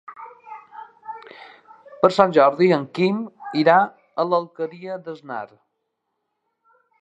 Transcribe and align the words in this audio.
Per 2.03 2.09
Sant 2.15 2.33
Jordi 2.37 2.69
en 2.77 2.87
Quim 2.99 3.19
irà 3.63 3.77
a 3.85 4.27
l'Alqueria 4.31 4.97
d'Asnar. 5.05 5.45